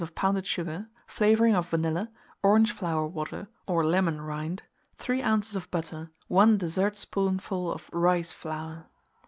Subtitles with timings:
[0.03, 2.09] of pounded sugar, flavouring of vanilla,
[2.41, 4.63] orange flower water, or lemon rind,
[4.97, 5.55] 3 oz.
[5.55, 8.87] of butter, 1 dessert spoonful of rice flour.